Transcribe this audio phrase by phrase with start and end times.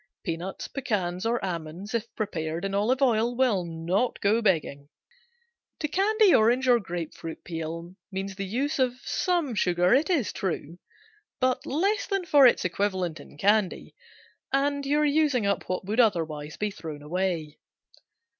[0.23, 4.89] Peanuts, pecans or almonds, if prepared in olive oil, will not go begging.
[5.81, 10.33] To candy orange or grape fruit peel means the use of some sugar, it is
[10.33, 10.79] true,
[11.39, 13.93] but less than for its equivalent in candy,
[14.51, 17.59] and you are using up what would otherwise be thrown away.